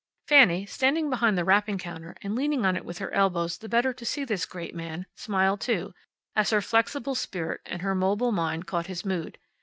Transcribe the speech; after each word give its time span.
Fanny, 0.27 0.65
standing 0.65 1.11
behind 1.11 1.37
the 1.37 1.45
wrapping 1.45 1.77
counter, 1.77 2.15
and 2.23 2.33
leaning 2.35 2.65
on 2.65 2.75
it 2.75 2.83
with 2.83 2.97
her 2.97 3.13
elbows 3.13 3.59
the 3.59 3.69
better 3.69 3.93
to 3.93 4.03
see 4.03 4.25
this 4.25 4.47
great 4.47 4.73
man, 4.73 5.05
smiled 5.13 5.61
too, 5.61 5.93
as 6.35 6.49
her 6.49 6.59
flexible 6.59 7.13
spirit 7.13 7.61
and 7.67 7.83
her 7.83 7.93
mobile 7.93 8.31
mind 8.31 8.65
caught 8.65 8.87
his 8.87 9.05
mood. 9.05 9.37